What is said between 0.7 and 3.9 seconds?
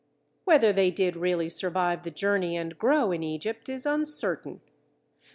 they did really survive the journey and grow in Egypt is